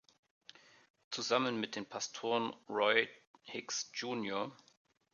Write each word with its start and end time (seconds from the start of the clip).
Zusammen 1.11 1.59
mit 1.59 1.75
den 1.75 1.85
Pastoren 1.87 2.55
Roy 2.67 3.07
Hicks 3.43 3.91
Jr. 3.93 4.51